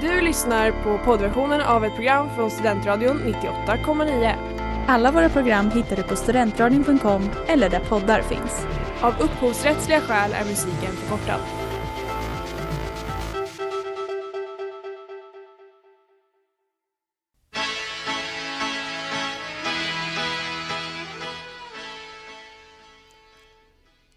[0.00, 4.34] Du lyssnar på poddversionen av ett program från Studentradion 98,9.
[4.88, 8.66] Alla våra program hittar du på studentradion.com eller där poddar finns.
[9.00, 11.40] Av upphovsrättsliga skäl är musiken förkortad.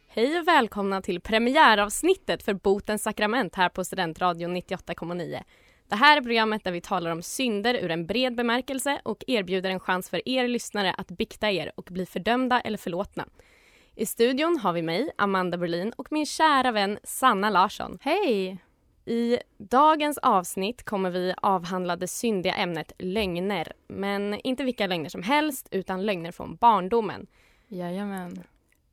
[0.08, 5.44] Hej och välkomna till premiäravsnittet för Botens sakrament här på Studentradion 98,9.
[5.92, 9.70] Det här är programmet där vi talar om synder ur en bred bemärkelse och erbjuder
[9.70, 13.26] en chans för er lyssnare att bikta er och bli fördömda eller förlåtna.
[13.96, 17.98] I studion har vi mig, Amanda Berlin och min kära vän Sanna Larsson.
[18.02, 18.58] Hej!
[19.06, 23.74] I dagens avsnitt kommer vi avhandla det syndiga ämnet lögner.
[23.88, 27.28] Men inte vilka lögner som helst, utan lögner från barndomen.
[27.68, 28.44] Jajamän.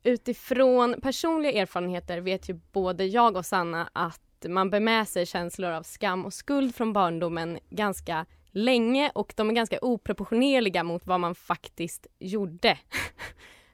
[0.02, 5.70] Utifrån personliga erfarenheter vet ju både jag och Sanna att man bär med sig känslor
[5.70, 11.20] av skam och skuld från barndomen ganska länge och de är ganska oproportionerliga mot vad
[11.20, 12.78] man faktiskt gjorde.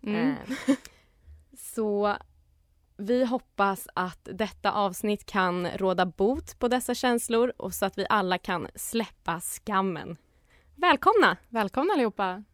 [0.02, 0.34] Mm.
[0.68, 0.76] Eh,
[1.56, 2.16] Så
[2.96, 8.06] vi hoppas att detta avsnitt kan råda bot på dessa känslor och så att vi
[8.08, 10.16] alla kan släppa skammen.
[10.74, 11.36] Välkomna!
[11.48, 12.44] Välkomna allihopa!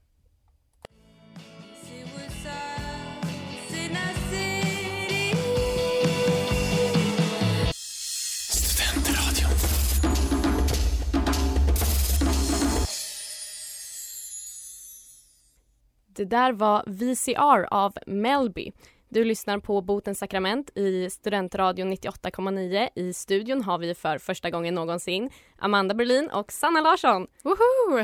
[16.21, 18.73] Det där var VCR av Melby.
[19.09, 22.89] Du lyssnar på Botens sakrament i Studentradion 98,9.
[22.95, 27.27] I studion har vi för första gången någonsin Amanda Berlin och Sanna Larsson.
[27.43, 27.99] Woho!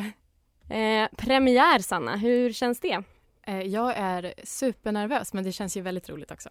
[0.74, 2.16] Eh, premiär, Sanna.
[2.16, 3.02] Hur känns det?
[3.46, 6.48] Eh, Jag är supernervös men det känns ju väldigt roligt också.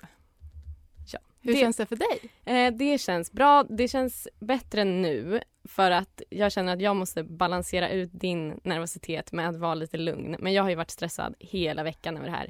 [1.45, 2.19] Hur det- känns det för dig?
[2.45, 3.63] Eh, det känns bra.
[3.63, 9.31] Det känns bättre nu för att jag känner att jag måste balansera ut din nervositet
[9.31, 10.35] med att vara lite lugn.
[10.39, 12.49] Men jag har ju varit stressad hela veckan över det här.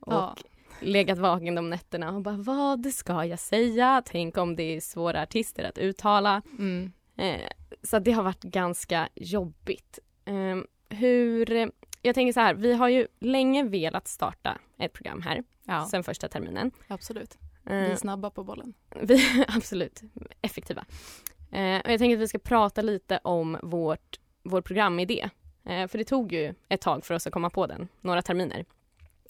[0.00, 0.36] Och Ja.
[0.80, 4.02] legat vaken de nätterna och bara vad ska jag säga?
[4.06, 6.42] Tänk om det är svåra artister att uttala.
[6.58, 6.92] Mm.
[7.16, 7.40] Eh,
[7.82, 9.98] så det har varit ganska jobbigt.
[10.24, 10.56] Eh,
[10.98, 11.70] hur...
[12.02, 16.04] Jag tänker så här, vi har ju länge velat starta ett program här Ja, sen
[16.04, 16.70] första terminen.
[16.88, 17.38] absolut.
[17.68, 18.74] Vi Eh, är snabba på bollen.
[19.02, 20.02] vi absolut
[20.40, 20.84] effektiva.
[21.52, 25.30] Eh, och jag tänker att vi ska prata lite om vårt, vår programidé.
[25.64, 28.64] Eh, för det tog ju ett tag för oss att komma på den, några terminer.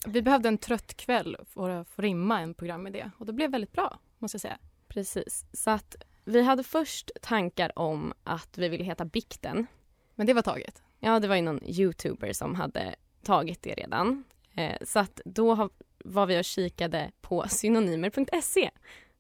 [0.07, 3.73] Vi behövde en trött kväll för att få rimma en programidé och det blev väldigt
[3.73, 4.59] bra, måste jag säga.
[4.89, 5.45] Precis.
[5.53, 9.67] Så att vi hade först tankar om att vi ville heta Bikten.
[10.15, 10.83] Men det var taget.
[10.99, 14.25] Ja, det var ju någon youtuber som hade tagit det redan.
[14.55, 15.71] Eh, så att då har,
[16.05, 18.71] var vi och kikade på synonymer.se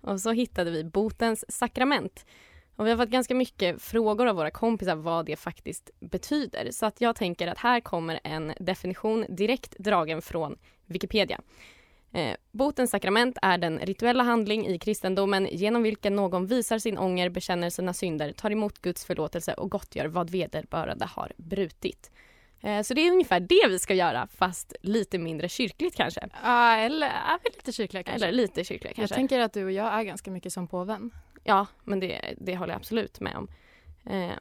[0.00, 2.24] och så hittade vi botens sakrament.
[2.76, 6.70] Och vi har fått ganska mycket frågor av våra kompisar vad det faktiskt betyder.
[6.70, 11.40] Så att jag tänker att här kommer en definition direkt dragen från Wikipedia.
[12.12, 17.28] Eh, botens sakrament är den rituella handling i kristendomen genom vilken någon visar sin ånger,
[17.28, 22.10] bekänner sina synder, tar emot Guds förlåtelse och gottgör vad vederbörande har brutit.
[22.60, 26.28] Eh, så det är ungefär det vi ska göra, fast lite mindre kyrkligt kanske.
[26.42, 28.26] Ja, eller är vi lite kyrkliga kanske?
[28.26, 29.14] Eller lite kyrkligt jag kanske.
[29.14, 31.10] tänker att du och jag är ganska mycket som påven.
[31.44, 33.48] Ja, men det, det håller jag absolut med om.
[34.06, 34.38] Eh,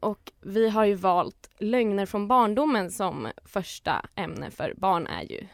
[0.00, 5.46] och vi har ju valt lögner från barndomen som första ämne för barn är ju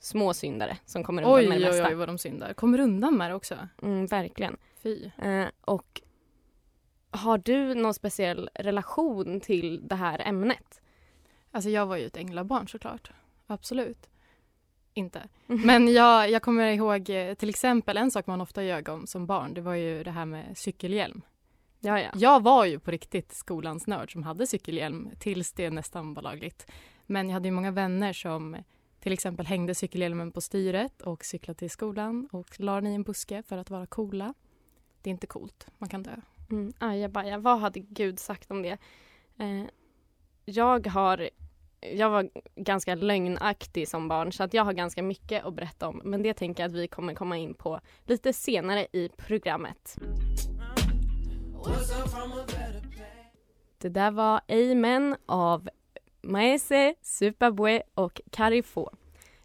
[0.00, 1.88] små syndare som kommer undan Oj, med det oj, mesta.
[1.88, 2.54] oj vad de syndar.
[2.54, 3.68] Kommer undan med det också.
[3.82, 4.56] Mm, verkligen.
[4.82, 5.10] Fy.
[5.22, 6.00] Eh, och
[7.10, 10.80] har du någon speciell relation till det här ämnet?
[11.54, 13.10] Alltså jag var ju ett änglabarn såklart.
[13.46, 14.08] Absolut.
[14.94, 15.28] Inte.
[15.46, 19.26] Men jag, jag kommer ihåg eh, till exempel en sak man ofta ljög om som
[19.26, 19.54] barn.
[19.54, 21.22] Det var ju det här med cykelhjälm.
[21.80, 22.10] Ja, ja.
[22.14, 26.66] Jag var ju på riktigt skolans nörd som hade cykelhjälm tills det nästan var lagligt.
[27.06, 28.56] Men jag hade ju många vänner som
[29.00, 33.02] till exempel hängde cykelhjälmen på styret och cyklade till skolan och la den i en
[33.02, 34.34] buske för att vara coola.
[35.02, 35.66] Det är inte coolt.
[35.78, 36.16] Man kan dö.
[36.50, 38.78] Mm, ajabaja, vad hade Gud sagt om det?
[39.38, 39.64] Eh,
[40.44, 41.30] jag har
[41.92, 46.00] jag var ganska lögnaktig som barn så att jag har ganska mycket att berätta om
[46.04, 49.96] men det tänker jag att vi kommer komma in på lite senare i programmet.
[53.78, 55.68] Det där var Amen av
[56.22, 58.88] Maese, Superbue och Carifo.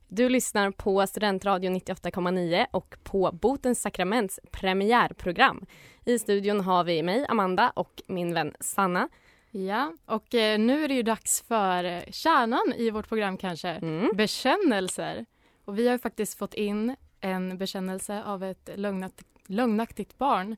[0.08, 5.66] Du lyssnar på Studentradio 98,9 och på Botens sakraments premiärprogram.
[6.06, 9.10] I studion har vi mig, Amanda, och min vän Sanna.
[9.52, 13.70] Ja, och eh, nu är det ju dags för eh, kärnan i vårt program kanske.
[13.70, 14.12] Mm.
[14.16, 15.26] Bekännelser.
[15.66, 20.56] Och vi har faktiskt fått in en bekännelse av ett lögnaktigt, lögnaktigt barn.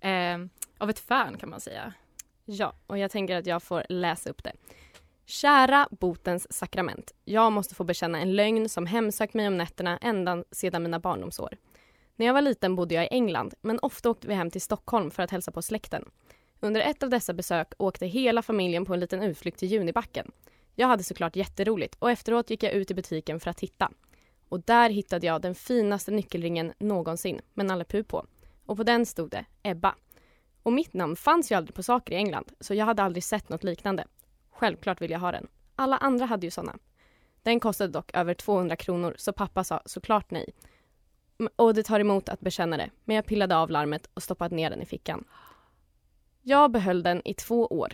[0.00, 0.38] Eh,
[0.78, 1.92] av ett fan kan man säga.
[2.44, 4.52] Ja, och jag tänker att jag får läsa upp det.
[5.26, 7.14] Kära botens sakrament.
[7.24, 11.56] Jag måste få bekänna en lögn som hemsökt mig om nätterna ända sedan mina barndomsår.
[12.16, 15.10] När jag var liten bodde jag i England, men ofta åkte vi hem till Stockholm
[15.10, 16.04] för att hälsa på släkten.
[16.60, 20.30] Under ett av dessa besök åkte hela familjen på en liten utflykt till Junibacken.
[20.74, 23.90] Jag hade såklart jätteroligt och efteråt gick jag ut i butiken för att titta.
[24.48, 28.26] Och där hittade jag den finaste nyckelringen någonsin med Nalle Puh på.
[28.66, 29.94] Och på den stod det Ebba.
[30.62, 33.48] Och mitt namn fanns ju aldrig på saker i England så jag hade aldrig sett
[33.48, 34.04] något liknande.
[34.50, 35.46] Självklart vill jag ha den.
[35.76, 36.78] Alla andra hade ju såna.
[37.42, 40.54] Den kostade dock över 200 kronor så pappa sa såklart nej.
[41.56, 44.70] Och det tar emot att bekänna det men jag pillade av larmet och stoppade ner
[44.70, 45.24] den i fickan.
[46.46, 47.92] Jag behöll den i två år.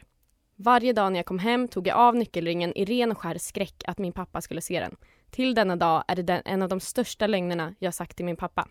[0.56, 3.82] Varje dag när jag kom hem tog jag av nyckelringen i ren och skär skräck
[3.86, 4.96] att min pappa skulle se den.
[5.30, 8.36] Till denna dag är det den, en av de största lögnerna jag sagt till min
[8.36, 8.68] pappa.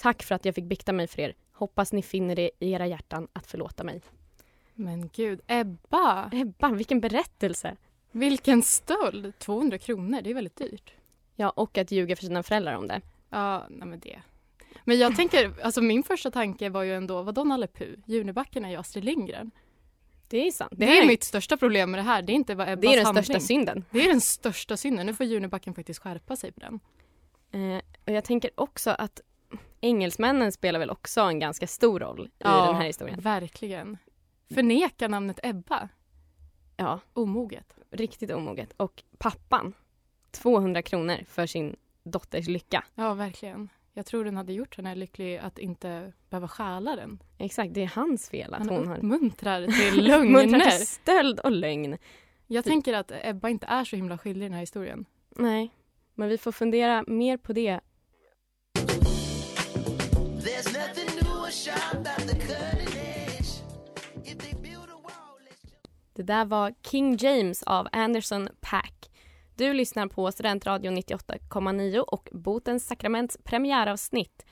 [0.00, 1.34] Tack för att jag fick bikta mig för er.
[1.52, 4.00] Hoppas ni finner det i era hjärtan att förlåta mig.
[4.74, 6.30] Men gud, Ebba!
[6.32, 7.76] Ebba, vilken berättelse!
[8.12, 9.38] Vilken stöld!
[9.38, 10.94] 200 kronor, det är väldigt dyrt.
[11.36, 13.00] Ja, och att ljuga för sina föräldrar om det.
[13.30, 14.20] Ja, nej men det.
[14.84, 17.94] Men jag tänker, alltså min första tanke var ju ändå, vadå Nalle Puh?
[18.06, 19.50] Junibacken är ju Astrid Lindgren.
[20.28, 20.72] Det är sant.
[20.76, 22.96] Det, är mitt största problem med det här, det är inte vad Ebbas Det är
[22.96, 23.24] den handling.
[23.24, 23.84] största synden.
[23.90, 25.06] Det är den största synden.
[25.06, 26.80] Nu får Junibacken faktiskt skärpa sig på den.
[27.50, 29.20] Eh, och jag tänker också att
[29.80, 33.20] engelsmännen spelar väl också en ganska stor roll i den här historien.
[33.20, 33.98] verkligen.
[34.54, 35.88] Förneka namnet Ebba.
[36.76, 37.74] Ja, Omoget.
[37.90, 38.72] riktigt omoget.
[38.76, 39.72] Och pappan,
[40.30, 42.84] 200 kronor för sin dotters lycka.
[42.94, 43.68] Ja, verkligen.
[43.96, 47.22] Jag tror den hade gjort henne lycklig att inte behöva stjäla den.
[47.38, 50.60] Exakt, det är hans fel att Han hon har uppmuntrar till lögner.
[50.78, 51.98] till stöld och lögn.
[52.46, 55.04] Jag tänker att Ebba inte är så himla skyldig i den här historien.
[55.30, 55.70] Nej,
[56.14, 57.80] men vi får fundera mer på det.
[66.14, 68.93] Det där var King James av Anderson Pack.
[69.56, 74.44] Du lyssnar på Studentradion 98,9 och Botens sakraments premiäravsnitt.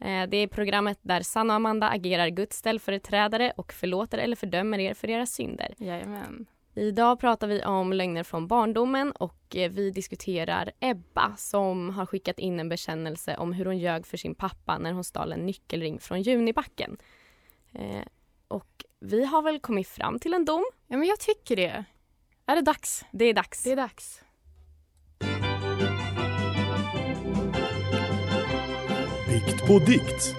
[0.00, 4.78] Eh, Det är programmet där Sanna och Amanda agerar Guds ställföreträdare och förlåter eller fördömer
[4.78, 5.74] er för era synder.
[5.78, 6.46] Jajamän.
[6.74, 12.38] Idag pratar vi om lögner från barndomen och eh, vi diskuterar Ebba som har skickat
[12.38, 16.00] in en bekännelse om hur hon ljög för sin pappa när hon stal en nyckelring
[16.00, 16.96] från Junibacken.
[17.72, 18.02] Eh,
[18.48, 20.64] och vi har väl kommit fram till en dom.
[20.86, 21.84] Ja, men jag tycker det.
[22.46, 23.04] Är det dags?
[23.12, 23.64] Det är dags.
[23.64, 24.22] Det är dags.
[29.36, 30.36] Bikt på dikt.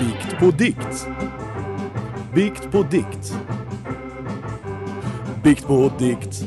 [0.00, 1.06] Bikt på dikt.
[2.34, 3.34] Bikt på dikt.
[5.42, 6.44] Bikt på dikt.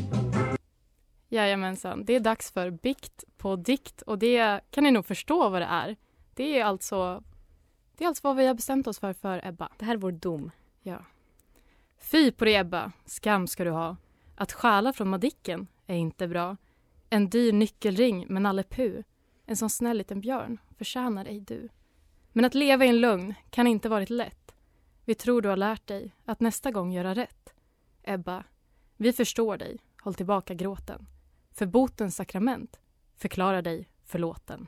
[1.29, 2.05] Jajamensan.
[2.05, 5.65] Det är dags för bikt på dikt och det kan ni nog förstå vad det
[5.65, 5.95] är.
[6.33, 7.23] Det är alltså,
[7.97, 9.69] det är alltså vad vi har bestämt oss för för Ebba.
[9.77, 10.51] Det här är vår dom.
[10.81, 11.05] Ja.
[11.97, 13.97] Fy på dig Ebba, skam ska du ha.
[14.35, 16.57] Att stjäla från Madicken är inte bra.
[17.09, 19.01] En dyr nyckelring med Nalle Puh.
[19.49, 21.69] En sån snäll liten björn förtjänar ej du.
[22.31, 24.55] Men att leva i en lögn kan inte varit lätt.
[25.05, 27.53] Vi tror du har lärt dig att nästa gång göra rätt.
[28.03, 28.43] Ebba,
[28.97, 29.77] vi förstår dig.
[30.01, 31.07] Håll tillbaka gråten.
[31.51, 32.79] För botens sakrament
[33.15, 34.67] förklarar dig förlåten.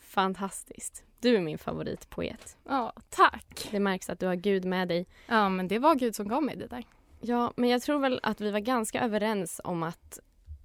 [0.00, 1.04] Fantastiskt.
[1.20, 2.56] Du är min favoritpoet.
[2.68, 3.68] Ja, tack.
[3.70, 5.06] Det märks att du har Gud med dig.
[5.26, 6.84] Ja, men det var Gud som gav mig det där.
[7.20, 10.18] Ja, men jag tror väl att vi var ganska överens om att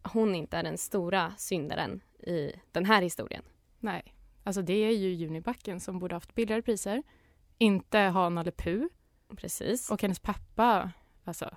[0.04, 3.44] hon inte är den stora syndaren i den här historien.
[3.80, 7.04] Nej, alltså det är ju Junibacken som borde haft billigare priser.
[7.58, 8.52] Inte ha Nalle.
[9.36, 9.92] Precis.
[9.92, 10.92] Och hennes pappa,
[11.24, 11.56] alltså,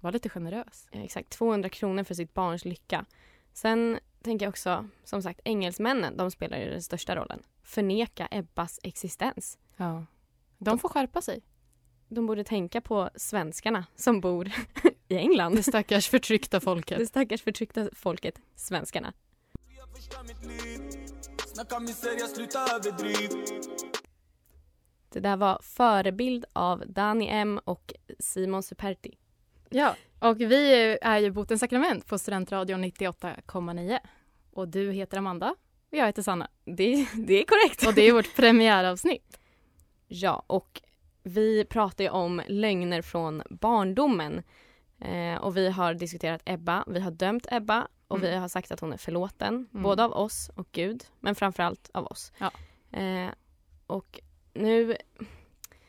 [0.00, 0.88] var lite generös.
[0.90, 3.04] Ja, exakt, 200 kronor för sitt barns lycka.
[3.52, 7.42] Sen tänker jag också, som sagt, engelsmännen, de spelar ju den största rollen.
[7.62, 9.58] Förneka Ebbas existens.
[9.76, 10.06] Ja.
[10.58, 11.42] De får skärpa sig.
[12.08, 14.50] De borde tänka på svenskarna som bor
[15.08, 15.56] i England.
[15.56, 16.98] Det stackars förtryckta folket.
[16.98, 19.12] Det stackars förtryckta folket, svenskarna.
[25.08, 29.18] Det där var Förebild av Dani M och Simon Superti.
[29.70, 33.98] Ja, och vi är ju Botens sakrament på Studentradion 98,9.
[34.52, 35.54] Och du heter Amanda
[35.90, 36.50] och jag heter Sanna.
[36.64, 37.86] Det, det är korrekt.
[37.86, 39.40] Och det är vårt premiäravsnitt.
[40.08, 40.82] Ja, och
[41.22, 44.42] vi pratar ju om lögner från barndomen.
[44.98, 48.30] Eh, och vi har diskuterat Ebba, vi har dömt Ebba och Mm.
[48.30, 49.54] vi har sagt att hon är förlåten.
[49.72, 49.82] Mm.
[49.82, 52.32] Både av oss och Gud, men framförallt av oss.
[52.38, 52.50] Ja.
[52.98, 53.30] Eh,
[53.86, 54.20] och
[54.54, 54.96] nu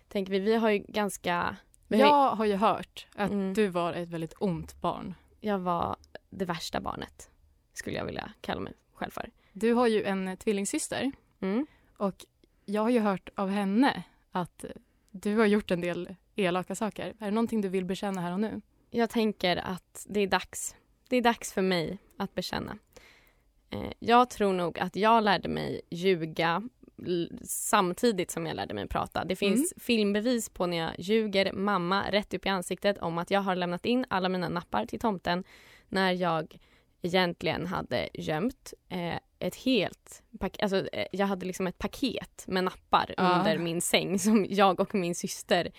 [0.07, 1.55] tänker vi, vi har ju ganska...
[1.89, 3.53] Har, ju- Jag har ju hört att Mm.
[3.53, 5.13] du var ett väldigt ont barn.
[5.41, 5.95] Jag var
[6.29, 7.29] det värsta barnet,
[7.73, 9.29] skulle jag vilja kalla mig själv för.
[9.53, 11.67] Du har ju en tvillingsyster Mm.
[11.97, 12.25] och
[12.65, 14.65] jag har ju hört av henne att
[15.11, 17.07] Du har gjort en del elaka saker.
[17.19, 18.61] Är det någonting du vill bekänna här och nu?
[18.89, 20.75] Jag tänker att det är dags.
[21.09, 22.77] Det är dags för mig att bekänna.
[23.69, 26.63] Eh, Jag tror nog att jag lärde mig ljuga
[27.43, 29.25] samtidigt som jag lärde mig prata.
[29.25, 33.41] Det finns filmbevis på när jag ljuger mamma rätt upp i ansiktet om att jag
[33.41, 35.43] har lämnat in alla mina nappar till tomten
[35.89, 36.57] när jag
[37.01, 42.63] egentligen hade gömt eh, ett helt paket, alltså eh, jag hade liksom ett paket med
[42.63, 43.37] nappar Ja.
[43.39, 45.71] under min säng som jag och min syster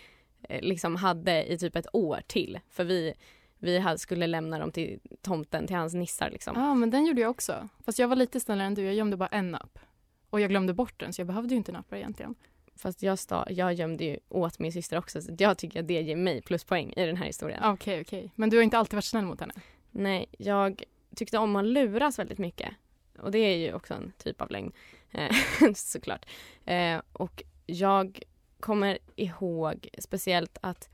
[0.49, 3.15] liksom hade i typ ett år till för vi
[3.59, 6.53] vi hade, skulle lämna dem till tomten, till hans nissar liksom.
[6.57, 7.69] Ja, men den gjorde jag också.
[7.85, 8.83] Fast jag var lite snällare än du.
[8.83, 9.79] Jag gömde bara en napp.
[10.31, 12.35] Och jag glömde bort den, så jag behövde ju inte nappar egentligen.
[12.77, 16.03] Fast jag, sta, jag gömde ju åt min syster också så jag tycker att det
[16.03, 17.63] ger mig pluspoäng i den här historien.
[17.65, 18.33] Okej, okej.
[18.35, 19.55] Men du har inte alltid varit snäll mot henne?
[19.91, 20.83] Nej, jag
[21.17, 22.71] tyckte om att luras väldigt mycket.
[23.19, 24.73] Och det är ju också en typ av lögn,
[25.11, 25.37] eh,
[25.75, 26.27] såklart.
[26.65, 28.23] Eh, och jag
[28.61, 30.89] kommer ihåg speciellt att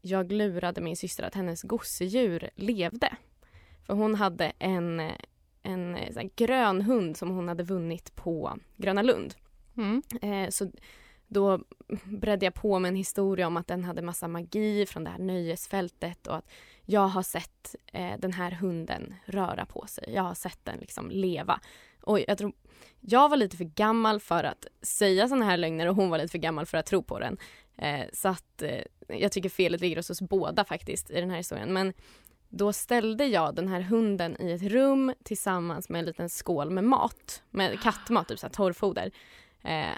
[0.00, 3.16] jag lurade min syster att hennes gosedjur levde.
[3.86, 5.10] För hon hade en,
[5.62, 5.96] en
[6.36, 9.34] grön hund som hon hade vunnit på Gröna Lund.
[9.76, 10.02] Mm.
[10.22, 10.70] Eh, så
[11.26, 11.60] då
[12.04, 15.18] bredde jag på med en historia om att den hade massa magi från det här
[15.18, 16.50] nöjesfältet och att
[16.84, 20.04] jag har sett eh, den här hunden röra på sig.
[20.14, 21.60] Jag har sett den liksom leva.
[22.00, 22.52] Och jag tror
[23.00, 26.30] jag var lite för gammal för att säga såna här lögner och hon var lite
[26.30, 27.38] för gammal för att tro på den.
[27.78, 31.36] Eh, så att eh, jag tycker felet ligger hos oss båda faktiskt i den här
[31.36, 31.72] historien.
[31.72, 31.92] Men
[32.48, 36.84] då ställde jag den här hunden i ett rum tillsammans med en liten skål med
[36.84, 37.42] mat.
[37.50, 39.10] Med kattmat, typ så här torrfoder.
[39.64, 39.88] Eh,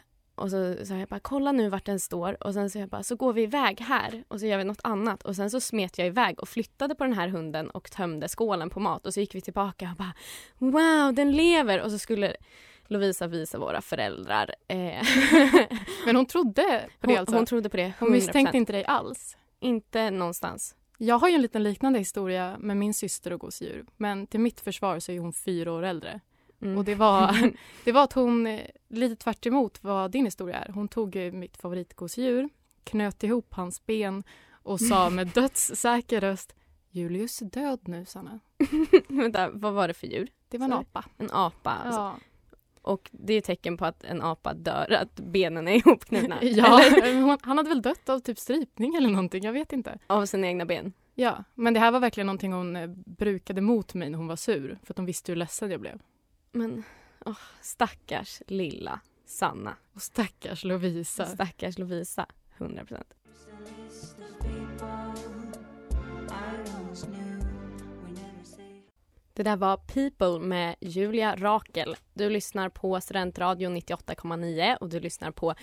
[0.40, 3.02] och så sa jag bara kolla nu vart den står och sen så jag bara
[3.02, 5.98] så går vi iväg här och så gör vi något annat och sen så smet
[5.98, 9.20] jag iväg och flyttade på den här hunden och tömde skålen på mat och så
[9.20, 10.12] gick vi tillbaka och bara
[10.58, 12.36] wow den lever och så skulle
[12.86, 14.54] Lovisa visa våra föräldrar.
[14.68, 14.76] Eh,
[16.06, 17.36] Men hon trodde på det hon, alltså?
[17.36, 17.92] hon trodde på det 100%.
[17.98, 19.36] Hon misstänkte inte dig alls?
[19.60, 20.74] Inte någonstans.
[20.98, 23.84] Jag har ju en liten liknande historia med min syster och gosedjur.
[23.96, 26.20] Men till mitt försvar så är hon fyra år äldre.
[26.62, 26.78] Mm.
[26.78, 27.52] Och det var,
[27.84, 31.56] det var att hon, eh, lite tvärt emot vad din historia är, hon tog mitt
[31.56, 32.48] favoritgosedjur,
[32.84, 36.54] knöt ihop hans ben och sa med dödssäker röst
[36.90, 38.40] Julius är död nu, Sanna.
[39.08, 40.28] Vänta, vad var det för djur?
[40.48, 40.82] Det var en Sorry.
[40.92, 41.04] apa.
[41.18, 42.00] En apa alltså.
[42.00, 42.18] Ja,
[42.82, 46.38] Och det är ett tecken på att en apa dör, att benen är ihopknutna.
[46.42, 46.82] ja
[47.42, 49.98] han hade väl dött av typ strypning eller någonting, jag vet inte.
[50.06, 50.92] av sina egna ben.
[51.14, 54.36] Ja, men det här var verkligen någonting hon eh, brukade mot mig när hon var
[54.36, 56.00] sur, för att hon visste hur ledsen jag blev.
[56.52, 56.82] Men
[57.26, 59.76] åh, stackars lilla Sanna.
[59.94, 61.26] Och stackars Lovisa.
[61.26, 62.26] Stackars Lovisa.
[62.56, 63.14] 100 procent.
[69.32, 71.96] Det där var People med Julia Rakel.
[72.14, 75.54] Du lyssnar på Studentradion 98,9 och du lyssnar på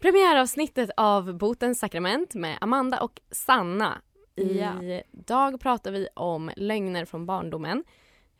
[0.00, 4.02] premiäravsnittet av Botens sakrament med Amanda och Sanna.
[4.34, 4.82] Ja.
[5.12, 7.84] Idag pratar vi om lögner från barndomen.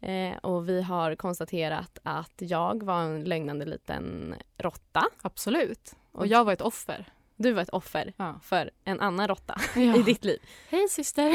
[0.00, 5.04] Eh, och vi har konstaterat att jag var en lögnande liten råtta.
[5.22, 5.94] Absolut.
[6.12, 7.04] Och jag var ett offer.
[7.36, 8.40] Du var ett offer Ja.
[8.42, 9.96] för en annan råtta Ja.
[9.96, 10.38] i ditt liv.
[10.68, 11.32] Hej syster!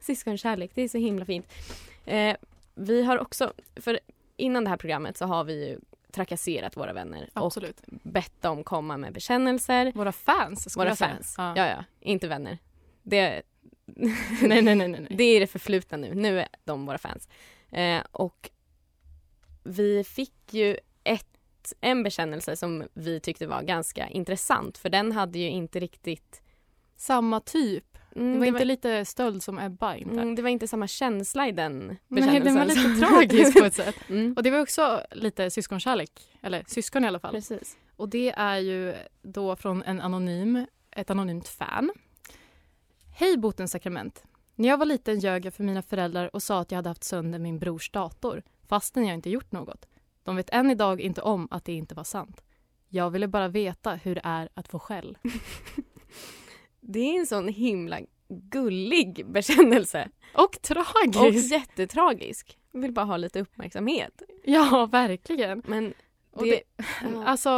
[0.04, 1.46] Syskonkärlek, det är så himla fint.
[2.04, 2.36] Eh,
[2.74, 4.00] vi har också, för
[4.36, 5.78] innan det här programmet så har vi ju
[6.12, 7.80] trakasserat våra vänner Absolut.
[7.80, 9.92] och bett dem komma med bekännelser.
[9.94, 11.34] Våra fans Våra fans.
[11.38, 11.52] Ja.
[11.56, 12.58] Ja, ja, inte vänner.
[13.02, 13.42] Det,
[13.86, 14.12] Nej,
[14.42, 14.88] nej, nej, nej.
[14.88, 15.06] nej.
[15.10, 16.14] det är det förflutna nu.
[16.14, 17.28] Nu är de våra fans.
[17.76, 18.50] Eh, och
[19.64, 25.38] vi fick ju ett, en bekännelse som vi tyckte var ganska intressant för den hade
[25.38, 26.42] ju inte riktigt
[26.98, 27.98] Samma typ.
[28.16, 30.14] Mm, Det var inte lite stöld som Ebba inte.
[30.14, 32.44] mm, det var inte samma känsla i den Nej, bekännelsen.
[32.44, 33.96] den var lite tragisk på ett sätt.
[34.08, 36.10] Mm, Och det var också lite syskonkärlek.
[36.42, 37.34] Eller syskon i alla fall.
[37.34, 37.76] precis.
[37.96, 41.90] Och det är ju då från en anonym, ett anonymt fan.
[43.16, 44.24] Hej Botens sakrament.
[44.58, 47.04] När jag var liten ljög jag för mina föräldrar och sa att jag hade haft
[47.04, 49.88] sönder min brors dator fastän jag inte gjort något.
[50.22, 52.42] De vet än idag inte om att det inte var sant.
[52.88, 55.18] Jag ville bara veta hur det är att få skäll.
[56.80, 57.98] Det är en sån himla
[58.28, 60.08] gullig bekännelse.
[60.34, 61.52] Och Och tragiskt!
[61.52, 62.58] jättetragisk.
[62.72, 64.22] Jag vill bara ha lite uppmärksamhet.
[64.44, 65.62] Ja, verkligen.
[65.66, 65.94] Men
[66.30, 67.50] Och det, det, alltså,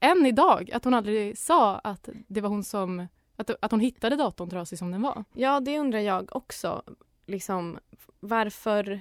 [0.00, 3.06] än idag, att hon aldrig sa att det var hon som...
[3.36, 5.24] Att, att hon hittade datorn trasig som den var.
[5.34, 6.82] ja, det undrar jag också.
[7.26, 7.78] Liksom,
[8.20, 9.00] varför...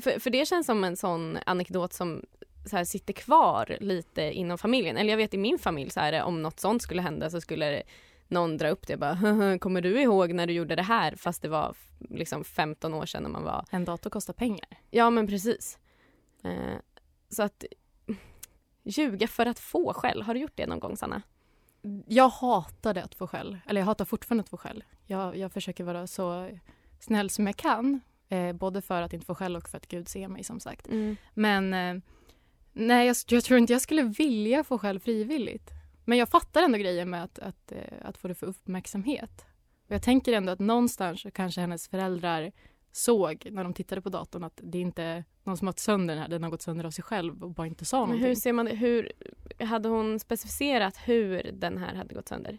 [0.00, 2.22] För, för det känns som en sån anekdot som
[2.66, 4.96] så här, sitter kvar lite inom familjen.
[4.96, 7.40] Eller jag vet i min familj så är det om något sånt skulle hända så
[7.40, 7.82] skulle
[8.28, 11.16] någon dra upp det och bara "Haha, kommer du ihåg när du gjorde det här
[11.16, 11.74] fast det var
[12.10, 14.66] liksom 15 år sedan när man var En dator kostar pengar.
[14.90, 15.78] Ja, men precis.
[16.44, 16.76] Eh,
[17.28, 17.64] så att
[18.82, 20.22] ljuga för att få skäll.
[20.22, 21.22] Har du gjort det någon gång, Sanna?
[22.06, 23.58] Jag hatade att få skäll.
[23.66, 24.84] Eller jag hatar fortfarande att få skäll.
[25.06, 26.50] Jag, jag försöker vara så
[26.98, 28.00] snäll som jag kan.
[28.28, 30.88] Eh, både för att inte få skäll och för att Gud ser mig som sagt.
[30.88, 31.16] Mm.
[31.34, 32.02] Men eh,
[32.72, 35.70] nej, jag, jag tror inte jag skulle vilja få skäll frivilligt.
[36.04, 39.44] Men jag fattar ändå grejen med att, att, eh, att få det för uppmärksamhet.
[39.86, 42.52] Och jag tänker ändå att någonstans så kanske hennes föräldrar
[42.96, 46.14] såg när de tittade på datorn att det inte är någon som har gått sönder
[46.14, 48.28] den här, den har gått sönder av sig själv och bara inte sa Men någonting.
[48.28, 48.74] hur ser man det?
[48.74, 49.12] Hur,
[49.64, 52.58] hade hon specificerat hur den här hade gått sönder?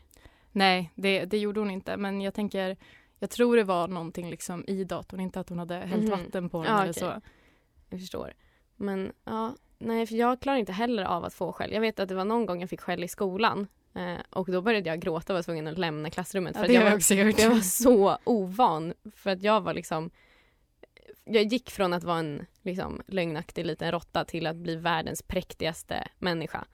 [0.51, 1.98] Nej, det, det gjorde hon inte.
[1.98, 2.77] Men jag tänker,
[3.20, 6.12] jag tror det var någonting liksom i datorn, inte att hon hade hällt Mhm.
[6.12, 7.00] vatten på den Ja, eller okej.
[7.01, 7.22] så.
[7.89, 8.34] Jag förstår.
[8.75, 11.72] Men ja, nej för jag klarar inte heller av att få skäll.
[11.72, 14.62] Jag vet att det var någon gång jag fick skäll i skolan eh, och då
[14.62, 16.56] började jag gråta och var tvungen att lämna klassrummet.
[16.56, 20.10] Ja, för jag jag var, jag var så ovan för att jag var liksom
[21.25, 26.08] jag gick från att vara en liksom, lögnaktig liten råtta till att bli världens präktigaste
[26.20, 26.65] människa.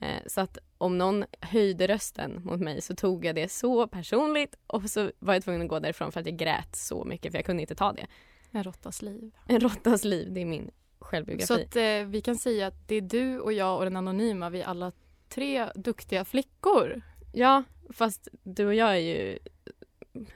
[0.00, 4.54] Eh, så att om någon höjde rösten mot mig så tog jag det så personligt
[4.66, 7.38] och så var jag tvungen att gå därifrån för att jag grät så mycket för
[7.38, 8.06] jag kunde inte ta det.
[8.50, 9.30] En råttas liv.
[9.46, 11.64] En råttas liv, det är min Så självbiografi.
[11.64, 14.60] att eh, vi kan säga att det är du och jag och den anonyma, vi
[14.60, 14.92] är alla
[15.28, 17.02] tre duktiga flickor.
[17.32, 17.62] Ja,
[17.92, 19.38] fast du och jag är ju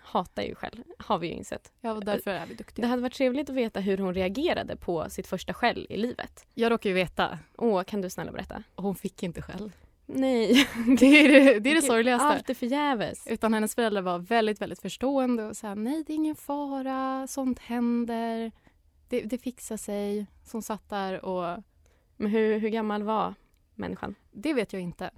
[0.03, 1.73] hatar ju själv, har vi ju insett.
[1.81, 2.87] Ja, och därför är vi Det duktiga.
[2.87, 6.47] hade varit trevligt att veta hur hon reagerade på sitt första skäll i livet.
[6.55, 8.63] Jag råkar ju veta, Åh, kan du snälla berätta?
[8.77, 9.73] hon fick inte själv.
[10.07, 10.69] Nej.
[10.99, 12.27] Det är det, det, är det sorgligaste.
[12.27, 13.27] Allt är förgäves.
[13.27, 17.59] Utan hennes föräldrar var väldigt, väldigt förstående och sa nej det är ingen fara, sånt
[17.59, 18.53] händer,
[19.09, 20.27] det, det fixar sig.
[20.45, 21.63] Som satt där och
[22.17, 23.35] Men hur, hur gammal var
[23.75, 24.15] människan?
[24.33, 25.11] det vet jag inte.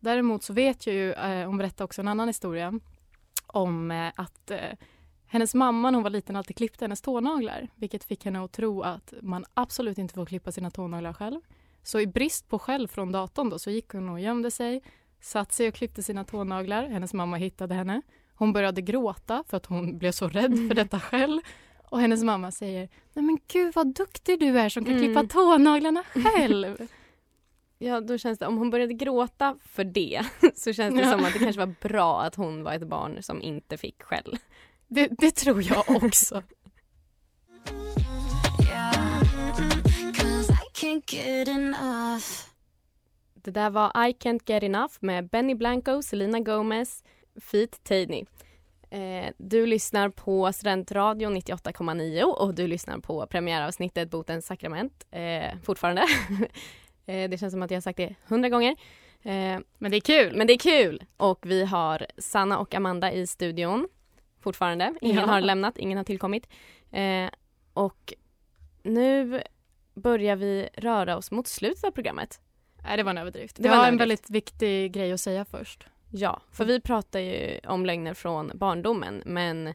[0.00, 2.80] Däremot så vet jag ju, eh, hon berättade också en annan historia
[3.56, 4.58] om eh, att eh,
[5.26, 8.82] hennes mamma när hon var liten alltid klippte hennes tånaglar vilket fick henne att tro
[8.82, 11.40] att man absolut inte får klippa sina tånaglar själv.
[11.82, 14.82] Så i brist på skäll från datorn då, så gick hon och gömde sig,
[15.20, 16.88] satt sig och klippte sina tånaglar.
[16.88, 18.02] Hennes mamma hittade henne.
[18.34, 21.40] Hon började gråta för att hon blev så rädd för detta skäll.
[21.90, 25.04] Och hennes mamma säger, nej men gud vad duktig du är som kan Mm.
[25.04, 26.88] klippa tånaglarna själv.
[27.78, 30.22] Ja, då känns det, om hon började gråta för det
[30.54, 31.10] så känns det Ja.
[31.12, 34.38] som att det kanske var bra att hon var ett barn som inte fick skäll.
[34.88, 36.42] Det, det tror jag också.
[43.34, 47.04] Det där var I Can't Get Enough med Benny Blanco, Selena Gomez,
[47.40, 48.24] Feet Taney.
[48.90, 56.02] Eh, du lyssnar på Studentradion 98,9 och du lyssnar på premiäravsnittet Botens sakrament eh, fortfarande.
[57.06, 58.76] eh, det känns som att jag har sagt det hundra gånger.
[59.22, 60.36] Eh, Men det är kul.
[60.36, 61.04] men det är kul!
[61.16, 63.88] Och vi har Sanna och Amanda i studion
[64.40, 64.94] fortfarande.
[65.00, 65.26] Ingen Ja.
[65.26, 66.48] har lämnat, ingen har tillkommit.
[66.92, 67.28] Eh,
[67.72, 68.14] och
[68.82, 69.42] nu
[69.94, 72.40] börjar vi röra oss mot slutet av programmet.
[72.84, 73.56] Nej, det var en överdrift.
[73.56, 74.30] Det Det var en var en överdrift.
[74.30, 75.86] väldigt viktig grej att säga först.
[76.10, 79.74] Ja, för vi pratar ju om lögner från barndomen men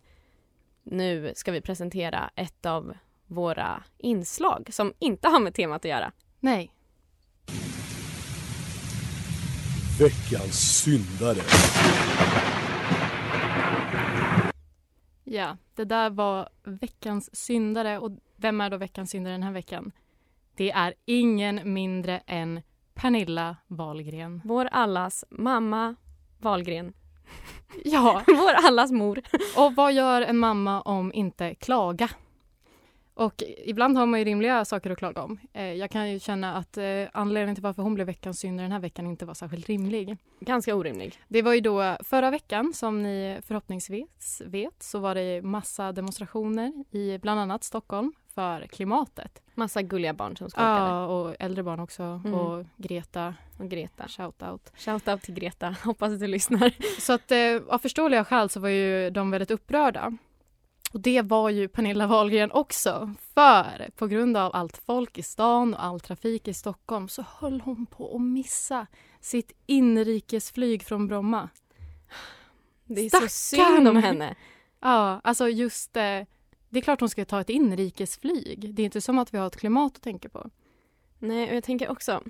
[0.83, 2.93] nu ska vi presentera ett av
[3.25, 6.11] våra inslag som inte har med temat att göra.
[6.39, 6.71] Nej.
[10.01, 11.41] Veckans syndare.
[15.23, 17.99] Ja, det där var veckans syndare.
[17.99, 19.91] Och vem är då veckans syndare den här veckan?
[20.55, 22.61] Det är ingen mindre än
[22.93, 24.41] Pernilla Wahlgren.
[24.45, 25.95] Vår allas mamma
[26.39, 26.93] Wahlgren.
[27.83, 29.21] Ja, Vår allas mor.
[29.57, 32.09] och vad gör en mamma om inte klaga?
[33.13, 35.39] Och ibland har man ju rimliga saker att klaga om.
[35.53, 38.71] Eh, Jag kan ju känna att eh, anledningen till varför hon blev veckans syndare den
[38.71, 40.17] här veckan inte var särskilt rimlig.
[40.39, 41.13] Ganska orimlig.
[41.27, 46.73] Det var ju då förra veckan som ni förhoppningsvis vet så var det massa demonstrationer
[46.91, 49.41] i bland annat Stockholm för klimatet.
[49.55, 50.69] Massa gulliga barn som skolkade.
[50.89, 52.03] Ja, och äldre barn också.
[52.03, 52.33] Mm.
[52.33, 54.07] Och Greta, Och Greta.
[54.07, 54.71] shout out.
[54.77, 55.75] Shoutout till Greta.
[55.83, 56.73] Hoppas att du lyssnar.
[57.01, 60.17] Så att eh, av förståeliga skäl så var ju de väldigt upprörda.
[60.91, 63.13] Och det var ju Pernilla Wahlgren också.
[63.33, 67.61] För på grund av allt folk i stan och all trafik i Stockholm så höll
[67.61, 68.87] hon på att missa
[69.19, 71.49] sitt inrikesflyg från Bromma.
[72.85, 73.75] Det är så Stackarn!
[73.75, 74.35] synd om henne.
[74.79, 76.21] Ja, alltså just eh,
[76.69, 78.73] det är klart hon ska ta ett inrikesflyg.
[78.73, 80.49] Det är inte som att vi har ett klimat att tänka på.
[81.19, 82.23] Nej, och jag tänker också...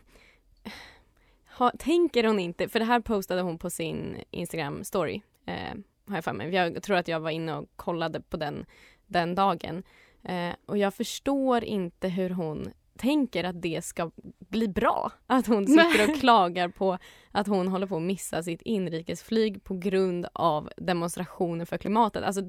[1.58, 5.74] Ha, tänker hon inte, för det här postade hon på sin Instagram-story, eh,
[6.12, 6.50] har jag för mig.
[6.50, 8.65] Jag tror att jag var inne och kollade på den
[9.08, 9.84] den dagen.
[10.24, 15.12] Eh, och jag förstår inte hur hon tänker att det ska bli bra.
[15.28, 16.97] Att hon sitter och klagar på
[17.32, 22.24] att hon håller på att missa sitt inrikesflyg på grund av demonstrationer för klimatet.
[22.24, 22.41] Alltså,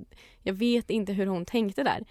[0.43, 2.05] jag vet inte hur hon tänkte där.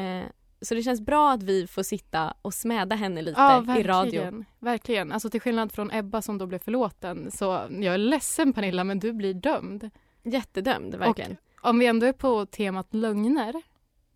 [0.00, 0.24] Eh,
[0.62, 4.44] Så det känns bra att vi får sitta och smäda henne lite Ja, i radio.
[4.58, 5.12] Verkligen.
[5.12, 8.98] Alltså till skillnad från Ebba som då blev förlåten så jag är ledsen Pernilla men
[8.98, 9.90] du blir dömd.
[10.22, 11.36] Jättedömd, verkligen.
[11.62, 13.62] Om vi ändå är på temat lögner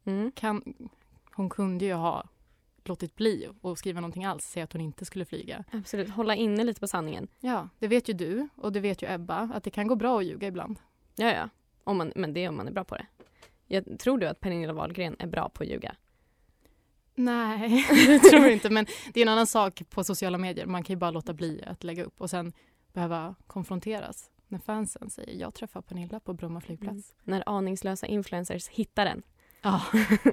[0.06, 0.32] Mm.
[0.32, 0.62] kan
[1.34, 2.28] hon kunde ju ha
[2.84, 5.64] låtit bli och skriva någonting alls, säga att hon inte skulle flyga.
[5.72, 7.28] Absolut, hålla inne lite på sanningen.
[7.40, 10.18] Ja, det vet ju du och det vet ju Ebba att det kan gå bra
[10.18, 10.78] att ljuga ibland.
[11.16, 11.48] Ja, ja.
[11.84, 13.06] Om man, men det är om man är bra på det.
[13.66, 15.96] Jag tror du att Pernilla Wahlgren är bra på att ljuga?
[17.14, 18.70] Nej, det tror jag inte.
[18.70, 20.66] Men det är en annan sak på sociala medier.
[20.66, 22.52] Man kan ju bara låta bli att lägga upp och sen
[22.92, 27.14] behöva konfronteras när fansen säger jag träffar Pernilla på Bromma flygplats.
[27.24, 29.22] När aningslösa influencers hittar den.
[29.62, 29.82] Ja.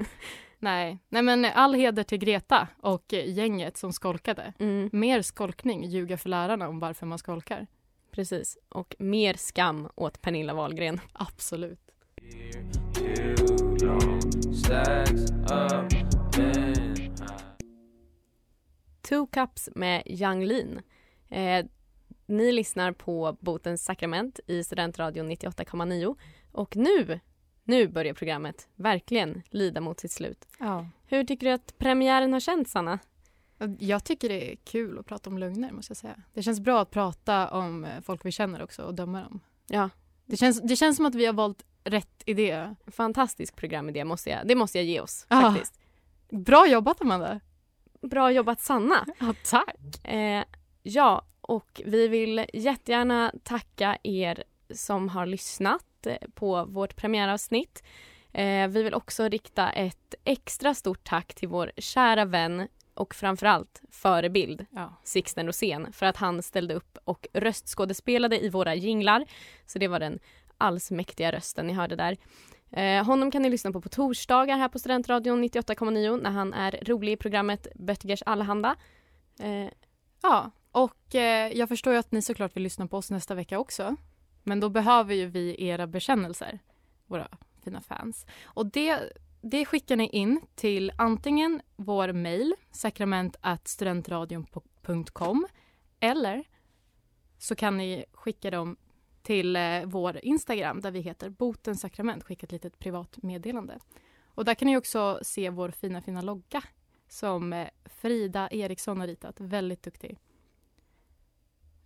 [0.59, 0.99] Nej.
[1.09, 4.53] Nej, men all heder till Greta och gänget som skolkade.
[4.59, 7.67] Mm, Mer skolkning, ljuga för lärarna om varför man skolkar.
[8.11, 8.57] precis.
[8.69, 10.99] Och mer skam åt Pernilla Wahlgren.
[11.13, 11.79] Absolut.
[19.01, 20.81] Two Cups med Yang Lin.
[21.29, 21.65] Eh,
[22.31, 26.15] ni lyssnar på Botens sakrament i Studentradion 98,9
[26.51, 27.19] och nu,
[27.63, 30.47] nu börjar programmet verkligen lida mot sitt slut.
[30.59, 30.87] Ja.
[31.05, 32.99] Hur tycker du att premiären har känts, Sanna?
[33.79, 36.15] Jag tycker det är kul att prata om lögner måste jag säga.
[36.33, 39.39] Det känns bra att prata om eh, folk vi känner också och döma dem.
[39.67, 39.89] Ja,
[40.25, 42.75] Det känns, det känns som att vi har valt rätt idé.
[42.87, 45.41] fantastisk programidé måste jag, det måste jag ge oss Ja.
[45.41, 45.79] faktiskt.
[46.29, 47.39] Bra jobbat Amanda!
[48.01, 49.05] Bra jobbat Sanna!
[49.19, 50.05] Ja, tack!
[50.05, 50.43] Eh,
[50.83, 57.83] ja, och vi vill jättegärna tacka er som har lyssnat eh, på vårt premiäravsnitt.
[58.33, 63.81] Eh, vi vill också rikta ett extra stort tack till vår kära vän och framförallt
[63.91, 64.93] förebild Ja.
[65.03, 69.25] Sixten Rosén för att han ställde upp och röstskådespelade i våra jinglar.
[69.65, 70.19] Så det var den
[70.57, 72.17] allsmäktiga rösten ni hörde där.
[72.71, 76.79] Eh, honom kan ni lyssna på på torsdagar här på Studentradion 98,9 när han är
[76.85, 78.75] rolig i programmet Böttgers Allehanda.
[79.39, 79.69] Eh,
[80.21, 83.59] ja, och eh, jag förstår ju att ni såklart vill lyssna på oss nästa vecka
[83.59, 83.95] också.
[84.43, 86.59] Men då behöver ju vi era bekännelser,
[87.05, 87.27] våra
[87.63, 88.25] fina fans.
[88.43, 95.47] Och det, det skickar ni in till antingen vår mejl, sakrament.studentradion.com
[95.99, 96.43] eller
[97.37, 98.77] så kan ni skicka dem
[99.21, 103.79] till eh, vår Instagram där vi heter Botens sakrament, skicka ett litet privat meddelande.
[104.25, 106.63] Och där kan ni också se vår fina fina logga
[107.07, 109.39] som eh, Frida Eriksson har ritat.
[109.39, 110.17] Väldigt duktig.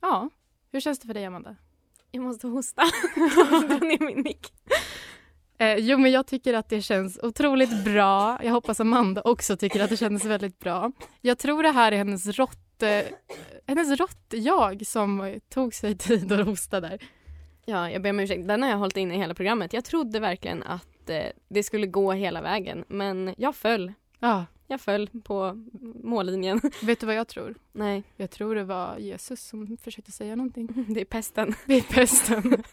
[0.06, 0.30] Ja,
[0.72, 1.56] hur känns det för dig Amanda?
[2.12, 2.82] jag måste hosta.
[3.68, 4.54] Dra ner min mick.
[5.58, 8.39] Eh, jo, men jag tycker att det känns otroligt bra.
[8.44, 10.91] Jag hoppas Amanda också tycker att det känns väldigt bra.
[11.22, 13.02] Jag tror det här är hennes rått, eh,
[13.68, 17.02] hennes rått-jag som eh, tog sig tid att hosta där.
[17.65, 18.48] Ja, jag ber om ursäkt.
[18.48, 19.74] Den har jag hållit inne hela programmet.
[19.74, 23.94] Jag trodde verkligen att eh, det skulle gå hela vägen, men jag föll.
[24.20, 25.63] Ja, Jag föll på
[26.04, 26.62] mållinjen.
[26.84, 27.56] vet du vad jag tror?
[27.71, 30.86] Nej, Jag tror det var Jesus som försökte säga någonting.
[30.93, 31.56] det är pesten.
[31.65, 32.63] Det är pesten.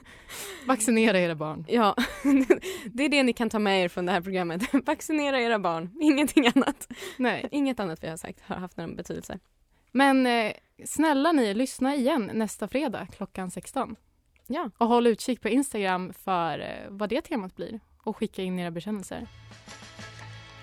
[0.66, 1.64] Vaccinera era barn.
[1.68, 1.94] Ja,
[2.92, 4.62] det är det ni kan ta med er från det här programmet.
[4.86, 6.88] Vaccinera era barn, ingenting annat.
[7.16, 7.48] Nej.
[7.50, 9.38] Inget annat vi har sagt har haft någon betydelse.
[9.92, 10.52] Men eh,
[10.84, 13.96] snälla ni, lyssna igen nästa fredag klockan 16.
[14.46, 14.70] Ja.
[14.78, 17.80] Och håll utkik på Instagram för eh, vad det temat blir.
[18.04, 19.28] Och skicka in era bekännelser.